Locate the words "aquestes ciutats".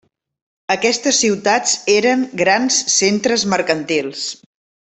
0.75-1.75